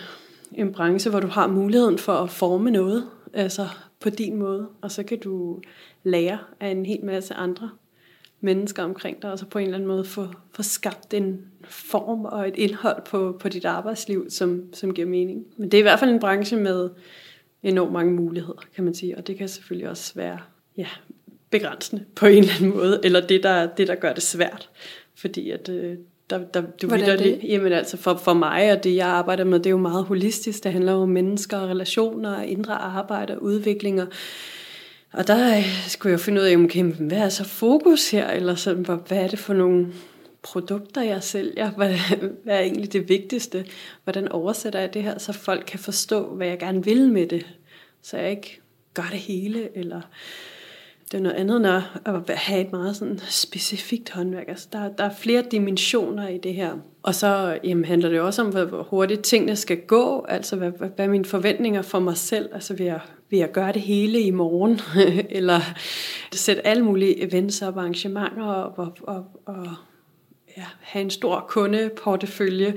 [0.52, 3.68] en branche, hvor du har muligheden for at forme noget, altså
[4.00, 5.60] på din måde, og så kan du
[6.02, 7.70] lære af en hel masse andre
[8.40, 12.24] mennesker omkring dig, og så på en eller anden måde få, få skabt en form
[12.24, 15.44] og et indhold på, på dit arbejdsliv, som, som giver mening.
[15.57, 16.90] Men det er i hvert fald en branche med
[17.62, 20.38] enormt mange muligheder, kan man sige, og det kan selvfølgelig også være
[20.76, 20.87] ja,
[21.50, 24.70] begrænsende på en eller anden måde, eller det, der, det, der gør det svært,
[25.14, 25.96] fordi at øh,
[26.31, 27.24] der, der, du Hvordan det?
[27.24, 27.40] det?
[27.48, 30.64] Jamen altså for, for mig og det jeg arbejder med, det er jo meget holistisk.
[30.64, 34.07] Det handler om mennesker og relationer, indre arbejde og udviklinger.
[35.12, 38.30] Og der øh, skulle jeg finde ud af, okay, hvad er så fokus her?
[38.30, 39.86] Eller sådan, hvad er det for nogle
[40.42, 41.70] produkter, jeg sælger?
[41.70, 41.94] Hvad,
[42.44, 43.64] hvad er egentlig det vigtigste?
[44.04, 47.46] Hvordan oversætter jeg det her, så folk kan forstå, hvad jeg gerne vil med det?
[48.02, 48.60] Så jeg ikke
[48.94, 50.00] gør det hele, eller
[51.10, 54.48] det er noget andet end at have et meget sådan specifikt håndværk.
[54.48, 56.76] Altså, der, der er flere dimensioner i det her.
[57.02, 60.24] Og så jamen, handler det også om, hvor hurtigt tingene skal gå.
[60.28, 62.48] Altså, hvad, hvad, hvad mine forventninger for mig selv?
[62.54, 64.80] Altså, vil jeg, ved at gøre det hele i morgen?
[65.38, 65.60] Eller
[66.32, 69.66] sætte alle mulige events og arrangementer og, og, og, og
[70.56, 72.74] ja, have en stor kundeportefølje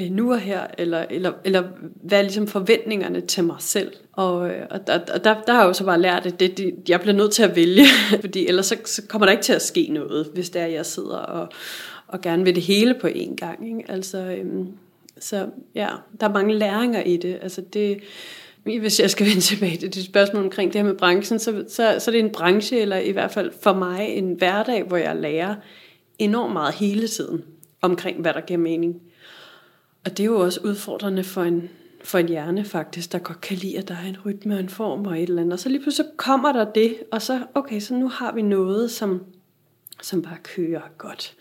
[0.00, 1.62] øh, nu og her, eller, eller, eller
[2.02, 3.92] hvad er ligesom forventningerne til mig selv.
[4.12, 6.74] Og, øh, og der, der, der har jeg jo så bare lært, at det, det,
[6.88, 7.84] jeg bliver nødt til at vælge,
[8.20, 10.86] fordi ellers så, så kommer der ikke til at ske noget, hvis det er, jeg
[10.86, 11.48] sidder og,
[12.06, 13.68] og gerne vil det hele på én gang.
[13.68, 13.90] Ikke?
[13.90, 14.68] Altså, øhm,
[15.18, 15.88] så ja,
[16.20, 17.38] der er mange læringer i det.
[17.42, 17.98] Altså det
[18.64, 21.96] hvis jeg skal vende tilbage til det spørgsmål omkring det her med branchen, så, så,
[21.98, 25.16] så er det en branche, eller i hvert fald for mig en hverdag, hvor jeg
[25.16, 25.54] lærer
[26.18, 27.44] enormt meget hele tiden
[27.80, 29.02] omkring, hvad der giver mening.
[30.04, 31.70] Og det er jo også udfordrende for en,
[32.04, 34.68] for en hjerne faktisk, der godt kan lide, at der er en rytme og en
[34.68, 35.52] form og et eller andet.
[35.52, 38.90] Og så lige pludselig kommer der det, og så, okay, så nu har vi noget,
[38.90, 39.24] som,
[40.02, 41.36] som bare kører godt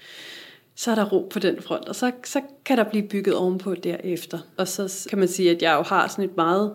[0.80, 3.76] så er der ro på den front, og så, så kan der blive bygget ovenpå
[3.76, 4.40] derefter.
[4.58, 6.74] Og så kan man sige, at jeg jo har sådan et meget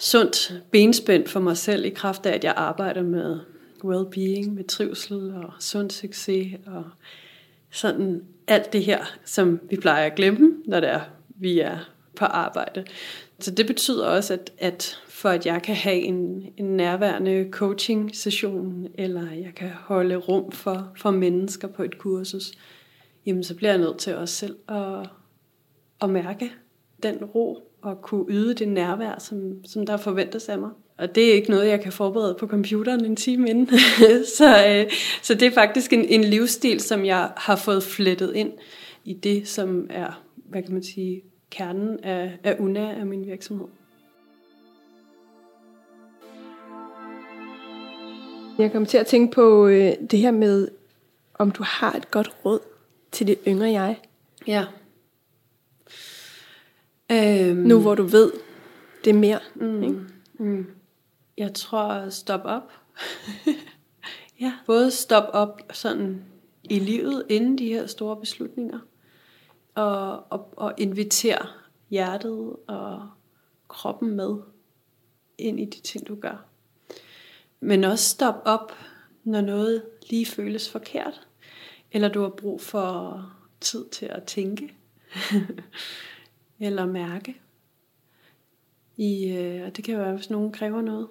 [0.00, 3.38] sundt benspænd for mig selv i kraft af, at jeg arbejder med
[3.84, 6.84] well-being, med trivsel og sund succes og
[7.70, 11.78] sådan alt det her, som vi plejer at glemme, når det er, vi er
[12.16, 12.84] på arbejde.
[13.38, 18.16] Så det betyder også, at, at for at jeg kan have en, en nærværende coaching
[18.16, 22.52] session, eller jeg kan holde rum for, for mennesker på et kursus,
[23.28, 25.08] jamen så bliver jeg nødt til også selv at,
[26.02, 26.52] at mærke
[27.02, 30.70] den ro og kunne yde det nærvær, som, som der forventes af mig.
[30.98, 33.68] Og det er ikke noget, jeg kan forberede på computeren en time inden.
[34.38, 38.52] så, øh, så det er faktisk en, en livsstil, som jeg har fået flettet ind
[39.04, 43.66] i det, som er, hvad kan man sige, kernen af, af UNA af min virksomhed.
[48.58, 50.68] Jeg kommer til at tænke på øh, det her med,
[51.34, 52.60] om du har et godt råd
[53.12, 54.00] til det yngre jeg.
[54.46, 54.64] Ja.
[57.12, 58.32] Øhm, nu hvor du ved
[59.04, 59.40] det mere.
[59.54, 60.00] Mm, ikke?
[60.38, 60.66] Mm.
[61.36, 62.72] Jeg tror stop op.
[64.40, 64.52] ja.
[64.66, 66.24] Både stop op sådan
[66.64, 68.78] i livet inden de her store beslutninger.
[69.74, 71.46] Og, og, og invitere
[71.90, 73.08] hjertet og
[73.68, 74.36] kroppen med
[75.38, 76.44] ind i de ting, du gør.
[77.60, 78.72] Men også stop op,
[79.24, 81.27] når noget lige føles forkert.
[81.92, 83.24] Eller du har brug for
[83.60, 84.74] tid til at tænke.
[86.60, 87.40] eller mærke.
[88.96, 91.08] I, øh, og det kan jo være, hvis nogen kræver noget.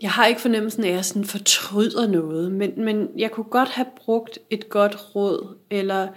[0.00, 3.68] Jeg har ikke fornemmelsen af, at jeg sådan fortryder noget, men, men jeg kunne godt
[3.68, 6.08] have brugt et godt råd, eller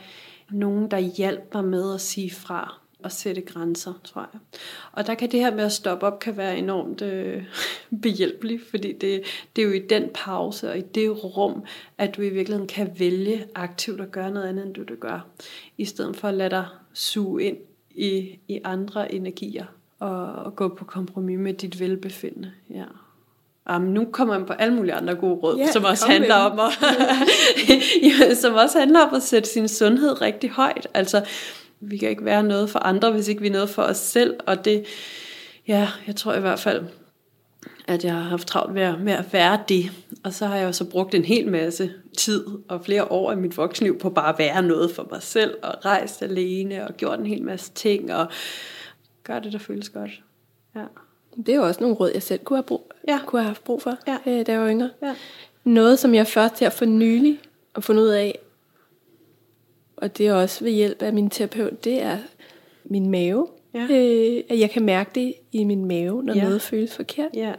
[0.50, 4.40] nogen, der hjalp mig med at sige fra at sætte grænser, tror jeg.
[4.92, 7.44] Og der kan det her med at stoppe op, kan være enormt øh,
[8.02, 9.24] behjælpeligt, fordi det,
[9.56, 11.64] det er jo i den pause og i det rum,
[11.98, 15.28] at du i virkeligheden kan vælge aktivt at gøre noget andet, end du det gør,
[15.78, 17.58] i stedet for at lade dig suge ind
[17.96, 19.66] i, i andre energier
[20.00, 22.52] og, og gå på kompromis med dit velbefindende.
[22.70, 22.86] Ja.
[23.76, 26.60] Um, nu kommer man på alle mulige andre gode råd, yeah, som også handler om
[26.60, 30.88] at, som også handler om at sætte sin sundhed rigtig højt.
[30.94, 31.26] Altså,
[31.82, 34.36] vi kan ikke være noget for andre, hvis ikke vi er noget for os selv.
[34.46, 34.86] Og det,
[35.68, 36.84] ja, jeg tror i hvert fald,
[37.88, 39.92] at jeg har haft travlt med, med at være det.
[40.24, 43.36] Og så har jeg jo så brugt en hel masse tid og flere år i
[43.36, 47.20] mit voksenliv på bare at være noget for mig selv, og rejst alene, og gjort
[47.20, 48.28] en hel masse ting, og
[49.24, 50.22] gør det, der føles godt.
[50.76, 50.84] Ja.
[51.38, 53.20] Det er jo også nogle råd, jeg selv kunne have, brug, ja.
[53.26, 54.18] kunne have haft brug for, ja.
[54.28, 54.90] øh, da jeg var yngre.
[55.04, 55.16] Ja.
[55.64, 57.40] Noget, som jeg først her for nylig
[57.74, 58.40] og fundet ud af,
[60.02, 62.18] og det er også ved hjælp af min terapeut, det er
[62.84, 63.48] min mave.
[63.74, 63.88] Ja.
[63.90, 66.44] Øh, at jeg kan mærke det i min mave, når ja.
[66.44, 67.32] noget føles forkert.
[67.34, 67.54] Ja.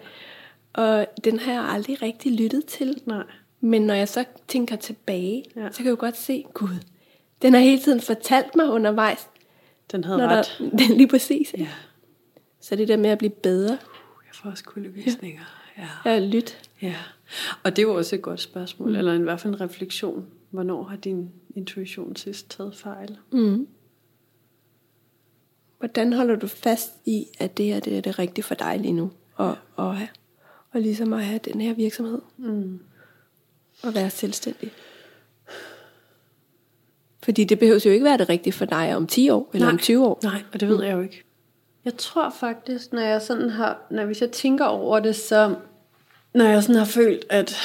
[0.72, 3.02] Og den har jeg aldrig rigtig lyttet til.
[3.06, 3.24] Nej.
[3.60, 5.70] Men når jeg så tænker tilbage, ja.
[5.70, 6.68] så kan jeg jo godt se, gud,
[7.42, 9.28] den har hele tiden fortalt mig undervejs.
[9.92, 10.56] Den havde ret.
[10.58, 11.54] Der, den lige præcis.
[11.58, 11.68] Ja.
[12.60, 13.72] Så det der med at blive bedre.
[13.72, 15.42] Uh, jeg får også kuldevisninger.
[15.78, 15.82] Ja.
[16.04, 16.10] ja.
[16.10, 16.58] Jeg lyt.
[16.82, 16.94] Ja.
[17.62, 18.96] Og det var også et godt spørgsmål, mm.
[18.96, 20.26] eller i hvert fald en refleksion.
[20.52, 23.18] Hvornår har din intuition sidst taget fejl?
[23.32, 23.68] Mm.
[25.78, 28.92] Hvordan holder du fast i, at det her det er det rigtige for dig lige
[28.92, 29.10] nu?
[29.34, 29.82] Og, ja.
[29.82, 30.08] og, have,
[30.72, 32.18] og ligesom at have den her virksomhed?
[32.36, 32.80] Mm.
[33.82, 34.72] Og være selvstændig?
[37.22, 39.72] Fordi det behøver jo ikke være det rigtige for dig om 10 år, eller Nej.
[39.72, 40.20] om 20 år.
[40.22, 41.24] Nej, og det ved jeg jo ikke.
[41.84, 45.54] Jeg tror faktisk, når jeg sådan har, når hvis jeg tænker over det, så
[46.34, 47.56] når jeg sådan har følt, at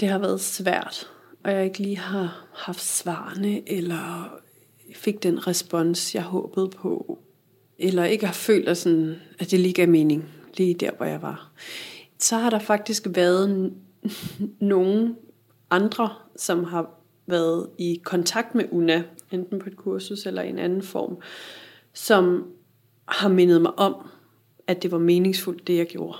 [0.00, 1.10] det har været svært,
[1.44, 4.34] og jeg ikke lige har haft svarene, eller
[4.94, 7.18] fik den respons, jeg håbede på,
[7.78, 10.24] eller ikke har følt, at, sådan, at det lige gav mening,
[10.56, 11.52] lige der, hvor jeg var,
[12.18, 13.72] så har der faktisk været
[14.60, 15.16] nogen
[15.70, 16.90] andre, som har
[17.26, 21.18] været i kontakt med UNA, enten på et kursus eller i en anden form,
[21.92, 22.46] som
[23.08, 23.94] har mindet mig om,
[24.66, 26.18] at det var meningsfuldt, det jeg gjorde.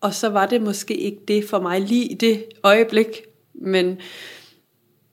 [0.00, 3.22] Og så var det måske ikke det for mig lige i det øjeblik,
[3.54, 3.98] men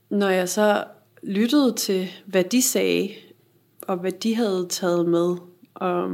[0.09, 0.83] når jeg så
[1.23, 3.09] lyttede til, hvad de sagde,
[3.81, 5.35] og hvad de havde taget med,
[5.73, 6.09] og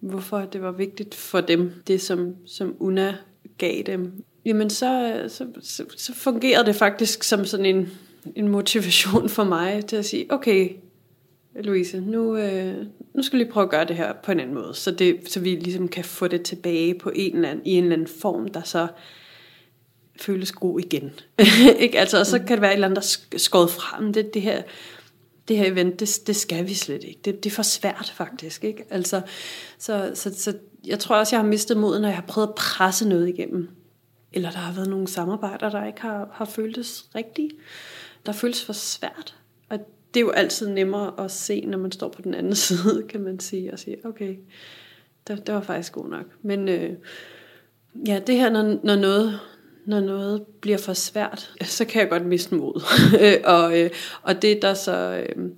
[0.00, 3.16] hvorfor det var vigtigt for dem, det som, som Una
[3.58, 7.88] gav dem, jamen så, så, så, så fungerede det faktisk som sådan en,
[8.36, 10.70] en motivation for mig til at sige, okay,
[11.54, 12.76] Louise, nu, øh,
[13.14, 15.40] nu skal vi prøve at gøre det her på en anden måde, så, det, så
[15.40, 18.48] vi ligesom kan få det tilbage på en eller anden, i en eller anden form,
[18.48, 18.86] der så
[20.20, 21.10] føles god igen.
[21.84, 21.98] ikke?
[21.98, 24.12] Altså, og så kan det være et eller andet, der skåret frem.
[24.12, 24.62] Det, det her,
[25.48, 27.20] det her event, det, det skal vi slet ikke.
[27.24, 28.64] Det, det er for svært faktisk.
[28.64, 28.84] Ikke?
[28.90, 29.22] Altså,
[29.78, 30.54] så, så, så
[30.86, 33.68] jeg tror også, jeg har mistet moden, når jeg har prøvet at presse noget igennem.
[34.32, 37.50] Eller der har været nogle samarbejder, der ikke har, har føltes rigtige.
[38.26, 39.36] Der føles for svært.
[39.68, 39.78] Og
[40.14, 43.20] det er jo altid nemmere at se, når man står på den anden side, kan
[43.20, 44.36] man sige, og sige, okay,
[45.28, 46.26] det, det var faktisk god nok.
[46.42, 46.90] Men øh,
[48.06, 49.40] ja, det her, når, når noget
[49.86, 52.82] når noget bliver for svært, så kan jeg godt miste mod.
[53.20, 53.90] Øh, og, øh,
[54.22, 55.50] og det der så øh,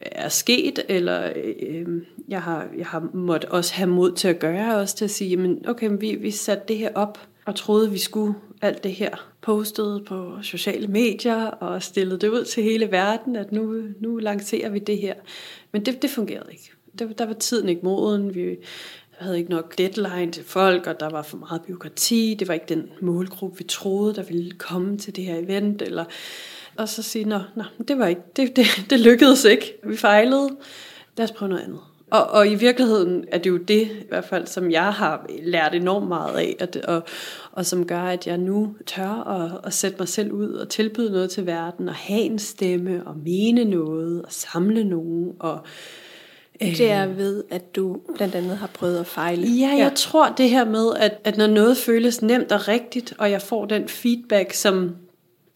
[0.00, 1.86] er sket, eller øh,
[2.28, 5.30] jeg, har, jeg har måttet også have mod til at gøre, også til at sige,
[5.30, 9.30] jamen, okay, vi, vi satte det her op, og troede, vi skulle alt det her
[9.40, 14.70] postet på sociale medier, og stillet det ud til hele verden, at nu, nu lancerer
[14.70, 15.14] vi det her.
[15.72, 16.72] Men det, det fungerede ikke.
[17.18, 18.34] Der var tiden ikke moden.
[18.34, 18.56] Vi,
[19.20, 22.36] havde ikke nok deadline til folk, og der var for meget byråkrati.
[22.38, 25.82] Det var ikke den målgruppe, vi troede, der ville komme til det her event.
[25.82, 26.04] Eller,
[26.76, 29.74] og så sige, nå, nå det, var ikke, det, det, det lykkedes ikke.
[29.84, 30.48] Vi fejlede.
[31.16, 31.80] Lad os prøve noget andet.
[32.10, 35.74] Og, og i virkeligheden er det jo det, i hvert fald, som jeg har lært
[35.74, 37.02] enormt meget af, at, og,
[37.52, 41.12] og som gør, at jeg nu tør at, at sætte mig selv ud og tilbyde
[41.12, 45.60] noget til verden, og have en stemme, og mene noget, og samle nogen, og
[46.60, 49.48] det er ved, at du blandt andet har prøvet at fejle.
[49.48, 49.90] Ja, jeg ja.
[49.94, 53.66] tror det her med, at, at når noget føles nemt og rigtigt, og jeg får
[53.66, 54.96] den feedback, som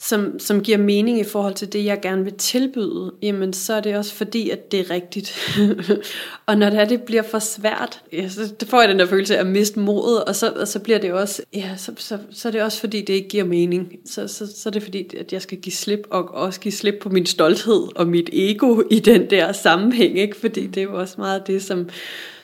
[0.08, 3.80] som, som giver mening i forhold til det, jeg gerne vil tilbyde, jamen så er
[3.80, 5.56] det også fordi, at det er rigtigt.
[6.46, 9.36] og når det, er, det bliver for svært, ja, så får jeg den der følelse
[9.36, 12.48] af at miste modet, og så, og så bliver det også, ja, så, så, så
[12.48, 13.92] er det også fordi, det ikke giver mening.
[14.06, 16.94] Så, så, så er det fordi, at jeg skal give slip, og også give slip
[17.00, 20.36] på min stolthed og mit ego i den der sammenhæng, ikke?
[20.36, 21.88] fordi det er jo også meget det, som,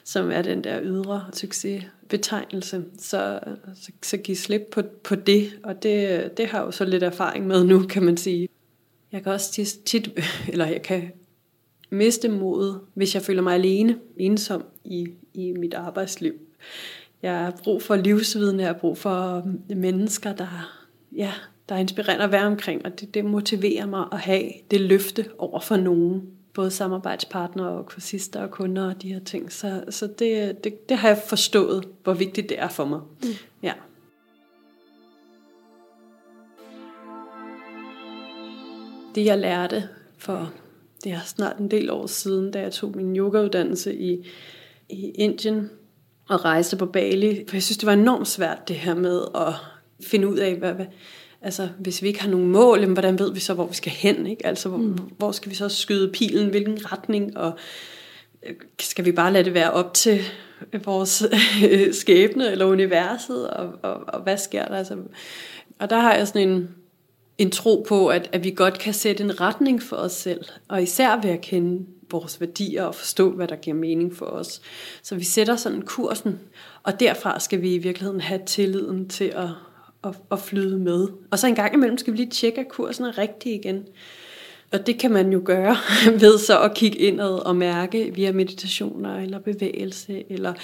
[0.04, 3.40] som er den der ydre succes betegnelse, så,
[3.74, 7.02] så, så giv slip på, på det, og det, det har jeg jo så lidt
[7.02, 8.48] erfaring med nu, kan man sige.
[9.12, 10.10] Jeg kan også tit, tit
[10.52, 11.12] eller jeg kan
[11.90, 16.32] miste modet, hvis jeg føler mig alene, ensom i, i mit arbejdsliv.
[17.22, 20.72] Jeg har brug for livsviden, jeg har brug for øh, mennesker, der,
[21.16, 21.32] ja,
[21.68, 25.60] der inspirerer at være omkring, og det, det motiverer mig at have det løfte over
[25.60, 26.22] for nogen
[26.54, 29.52] både samarbejdspartnere og kursister og kunder og de her ting.
[29.52, 33.00] Så, så det, det, det har jeg forstået, hvor vigtigt det er for mig.
[33.22, 33.28] Mm.
[33.62, 33.72] Ja.
[39.14, 40.52] Det jeg lærte for
[41.04, 44.28] det er snart en del år siden, da jeg tog min yogauddannelse i,
[44.88, 45.70] i Indien
[46.28, 47.44] og rejste på Bali.
[47.48, 49.54] For jeg synes, det var enormt svært det her med at
[50.06, 50.86] finde ud af, hvad, hvad,
[51.42, 53.92] altså, hvis vi ikke har nogen mål, jamen, hvordan ved vi så, hvor vi skal
[53.92, 54.26] hen?
[54.26, 54.46] Ikke?
[54.46, 54.98] Altså, hvor, mm.
[55.18, 57.52] hvor skal vi så skyde pilen, hvilken retning, og
[58.46, 60.20] øh, skal vi bare lade det være op til
[60.84, 61.24] vores
[62.00, 64.76] skæbne eller universet, og, og, og hvad sker der?
[64.76, 64.96] Altså,
[65.78, 66.68] og der har jeg sådan en,
[67.38, 70.82] en tro på, at, at vi godt kan sætte en retning for os selv, og
[70.82, 74.60] især ved at kende vores værdier og forstå, hvad der giver mening for os.
[75.02, 76.40] Så vi sætter sådan kursen,
[76.82, 79.48] og derfra skal vi i virkeligheden have tilliden til at,
[80.04, 81.08] at, at flyde med.
[81.30, 83.86] Og så en gang imellem skal vi lige tjekke, at kursen er rigtig igen.
[84.72, 85.76] Og det kan man jo gøre
[86.20, 90.54] ved så at kigge indad og mærke via meditationer eller bevægelse, eller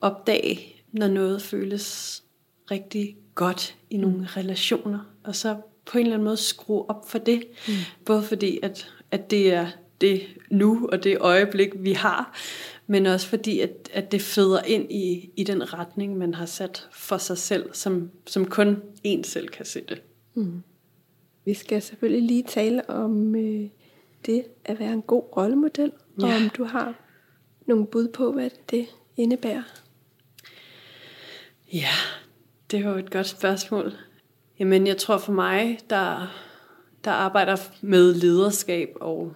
[0.00, 2.22] opdage, når noget føles
[2.70, 4.26] rigtig godt i nogle mm.
[4.36, 4.98] relationer.
[5.24, 7.42] Og så på en eller anden måde skrue op for det.
[7.68, 7.74] Mm.
[8.04, 9.66] Både fordi, at, at det er
[10.00, 12.38] det nu og det øjeblik, vi har,
[12.86, 16.88] men også fordi, at, at det føder ind i, i den retning, man har sat
[16.92, 20.02] for sig selv, som, som kun en selv kan se det.
[20.34, 20.62] Mm.
[21.44, 23.68] Vi skal selvfølgelig lige tale om øh,
[24.26, 26.26] det at være en god rollemodel, ja.
[26.26, 26.94] og om du har
[27.66, 29.62] nogle bud på, hvad det indebærer.
[31.72, 31.88] Ja,
[32.70, 33.92] det jo et godt spørgsmål.
[34.58, 36.26] Jamen, jeg tror for mig, der,
[37.04, 39.32] der arbejder med lederskab og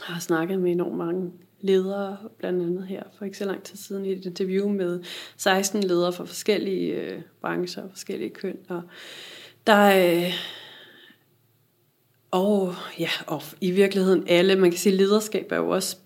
[0.00, 4.04] har snakket med enormt mange ledere, blandt andet her for ikke så lang tid siden
[4.04, 5.00] i et interview med
[5.36, 8.56] 16 ledere fra forskellige øh, brancher og forskellige køn.
[8.68, 8.82] Og
[9.66, 10.32] der øh,
[12.30, 15.96] og ja, og i virkeligheden alle, man kan sige, lederskab er jo også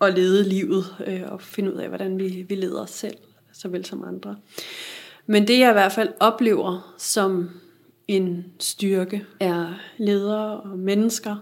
[0.00, 3.16] at lede livet øh, og finde ud af, hvordan vi, vi leder os selv,
[3.52, 4.36] såvel som andre.
[5.26, 7.50] Men det jeg i hvert fald oplever som
[8.08, 11.36] en styrke, er ledere og mennesker,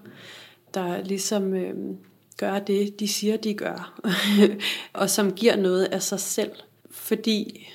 [0.74, 1.74] der ligesom øh,
[2.36, 4.00] gør det, de siger, de gør,
[4.92, 6.50] og som giver noget af sig selv,
[6.90, 7.68] fordi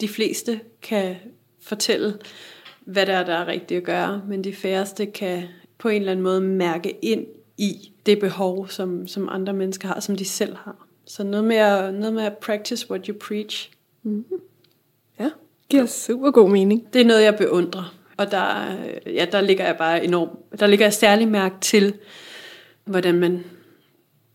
[0.00, 1.16] de fleste kan
[1.60, 2.18] fortælle,
[2.84, 5.42] hvad der er, der er rigtigt at gøre, men de færreste kan
[5.78, 7.26] på en eller anden måde mærke ind
[7.58, 10.86] i det behov, som, som andre mennesker har, som de selv har.
[11.04, 13.70] Så noget med at, noget med at practice what you preach.
[14.02, 14.40] Mm-hmm.
[15.20, 15.30] Ja,
[15.68, 16.92] giver super god mening.
[16.92, 17.94] Det er noget, jeg beundrer.
[18.16, 18.76] Og der,
[19.06, 21.94] ja, der ligger jeg bare enormt, der ligger jeg særlig mærke til,
[22.90, 23.44] hvordan man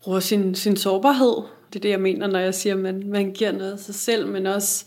[0.02, 1.42] bruger sin, sin sårbarhed.
[1.72, 3.94] Det er det, jeg mener, når jeg siger, at man, man giver noget af sig
[3.94, 4.86] selv, men også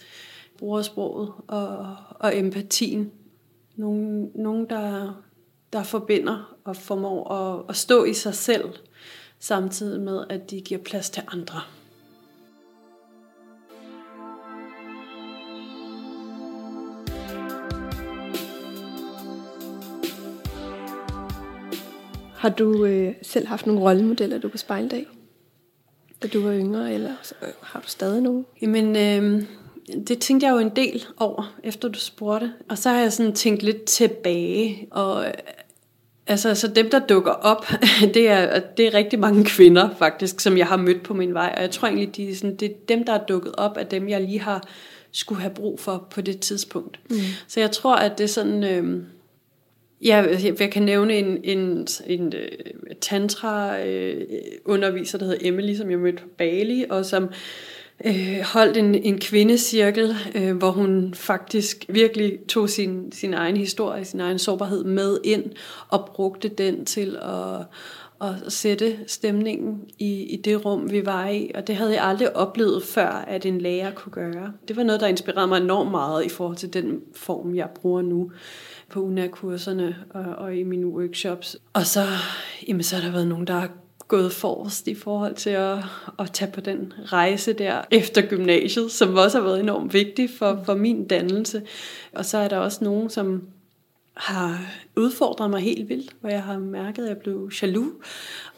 [0.58, 3.12] bruger sproget og, og empatien.
[3.76, 5.14] Nogen, nogen der,
[5.74, 8.70] der forbinder og formår at, at stå i sig selv,
[9.40, 11.62] samtidig med, at de giver plads til andre.
[22.40, 25.06] Har du øh, selv haft nogle rollemodeller, du kunne spejle dig
[26.24, 27.12] da du var yngre, eller
[27.62, 28.46] har du stadig nogen?
[28.62, 29.44] Jamen, øh,
[30.08, 32.54] det tænkte jeg jo en del over, efter du spurgte.
[32.70, 35.26] Og så har jeg sådan tænkt lidt tilbage, og
[36.28, 37.66] Altså, altså dem, der dukker op,
[38.14, 41.54] det er, det er rigtig mange kvinder faktisk, som jeg har mødt på min vej.
[41.58, 44.10] Og jeg tror egentlig, de sådan, det er dem, der er dukket op, af dem,
[44.10, 44.68] jeg lige har
[45.12, 47.00] skulle have brug for på det tidspunkt.
[47.10, 47.16] Mm.
[47.48, 48.64] Så jeg tror, at det er sådan...
[48.64, 49.04] Øh,
[50.02, 50.26] Ja,
[50.60, 52.34] jeg kan nævne en, en, en,
[53.02, 57.30] tantra-underviser, øh, øh der hedder Emily, som jeg mødte på Bali, og som
[58.06, 64.06] øh, holdt en, en kvindecirkel, øh, hvor hun faktisk virkelig tog sin, sin egen historie,
[64.06, 65.44] sin egen sårbarhed med ind,
[65.90, 67.66] og brugte den til at,
[68.22, 71.52] at sætte stemningen i, i det rum, vi var i.
[71.56, 74.54] Og det havde jeg aldrig oplevet før, at en lærer kunne gøre.
[74.68, 78.02] Det var noget, der inspirerede mig enormt meget i forhold til den form, jeg bruger
[78.02, 78.32] nu
[78.90, 81.58] på UNA-kurserne og, og i mine workshops.
[81.74, 82.06] Og så,
[82.68, 83.70] jamen, så har der været nogen, der har
[84.08, 85.78] gået forrest i forhold til at,
[86.20, 90.62] at tage på den rejse der efter gymnasiet, som også har været enormt vigtig for,
[90.66, 91.62] for min dannelse.
[92.14, 93.42] Og så er der også nogen, som
[94.14, 94.62] har
[94.96, 97.94] udfordret mig helt vildt, hvor jeg har mærket, at jeg blev jaloux,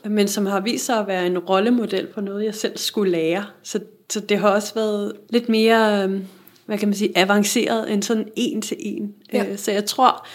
[0.03, 3.45] men som har vist sig at være en rollemodel for noget, jeg selv skulle lære.
[3.63, 3.79] Så,
[4.09, 6.25] så det har også været lidt mere øhm,
[6.71, 9.13] hvad kan man sige, avanceret end sådan en til en.
[9.33, 9.45] Ja.
[9.45, 10.27] Øh, så jeg tror,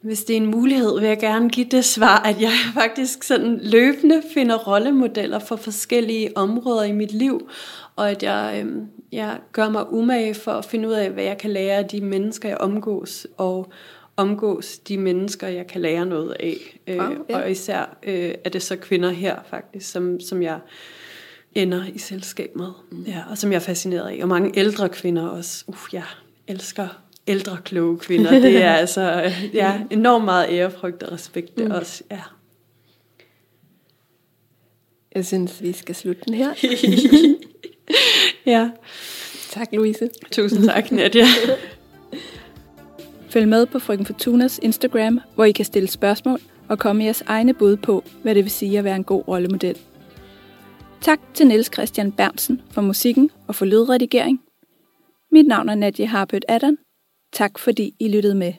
[0.00, 2.52] hvis det er en mulighed, vil jeg gerne give det svar, at jeg
[2.82, 7.48] faktisk sådan løbende finder rollemodeller for forskellige områder i mit liv,
[7.96, 8.72] og at jeg, øh,
[9.12, 12.00] jeg gør mig umage for at finde ud af, hvad jeg kan lære af de
[12.00, 13.72] mennesker, jeg omgås, og
[14.16, 16.78] omgås de mennesker, jeg kan lære noget af.
[16.86, 17.38] Øh, wow, ja.
[17.38, 20.58] Og især øh, er det så kvinder her faktisk, som, som jeg
[21.56, 23.02] ender i selskab med, mm.
[23.02, 24.18] ja, og som jeg er fascineret af.
[24.22, 25.64] Og mange ældre kvinder også.
[25.66, 26.02] Uff, jeg
[26.48, 26.88] elsker
[27.28, 28.30] ældre, kloge kvinder.
[28.30, 31.70] Det er altså ja, enormt meget ærefrygt og respekt mm.
[31.70, 32.02] også.
[32.10, 32.20] Ja.
[35.14, 36.54] Jeg synes, vi skal slutte den her.
[38.52, 38.70] ja.
[39.50, 40.10] Tak, Louise.
[40.32, 41.24] Tusind tak, Nadia.
[43.30, 47.54] Følg med på Frøken Fortunas Instagram, hvor I kan stille spørgsmål og komme jeres egne
[47.54, 49.76] bud på, hvad det vil sige at være en god rollemodel.
[51.00, 54.40] Tak til Niels Christian Bernsen for musikken og for lydredigering.
[55.32, 56.78] Mit navn er Nadia Harpøt Adam.
[57.32, 58.52] Tak fordi I lyttede med.